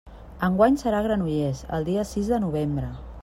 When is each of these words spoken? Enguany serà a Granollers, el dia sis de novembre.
Enguany 0.45 0.77
serà 0.83 1.01
a 1.01 1.05
Granollers, 1.09 1.61
el 1.79 1.87
dia 1.91 2.09
sis 2.15 2.35
de 2.35 2.41
novembre. 2.47 2.91